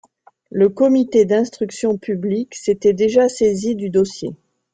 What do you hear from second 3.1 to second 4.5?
saisi du dossier.